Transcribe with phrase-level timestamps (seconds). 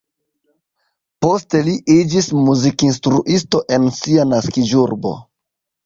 [1.25, 5.19] Poste li iĝis muzikinstruisto en sia naskiĝurbo.